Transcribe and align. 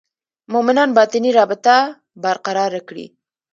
مومنان 0.53 0.89
باطني 0.97 1.29
رابطه 1.39 1.75
برقراره 2.23 2.79
کړي. 2.87 3.05